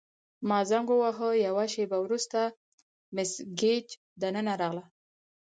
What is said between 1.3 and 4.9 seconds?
یوه شیبه وروسته مس ګیج دننه راغله.